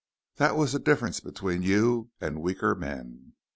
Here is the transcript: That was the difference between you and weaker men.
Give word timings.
That 0.37 0.55
was 0.57 0.71
the 0.73 0.79
difference 0.79 1.19
between 1.19 1.61
you 1.61 2.09
and 2.19 2.41
weaker 2.41 2.73
men. 2.73 3.33